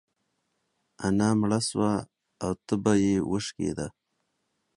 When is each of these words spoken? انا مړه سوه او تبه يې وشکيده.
انا 1.05 1.29
مړه 1.39 1.59
سوه 1.69 1.91
او 2.43 2.51
تبه 2.67 2.93
يې 3.03 3.15
وشکيده. 3.31 3.87